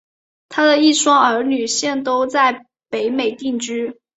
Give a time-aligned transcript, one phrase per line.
[0.49, 3.99] 她的一双儿女现都在北美定居。